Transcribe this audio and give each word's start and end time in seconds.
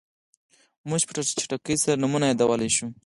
موږ 0.89 1.01
په 1.07 1.11
چټکۍ 1.39 1.75
سره 1.83 1.99
نومونه 2.01 2.25
یادولی 2.27 2.69
شو. 2.75 2.87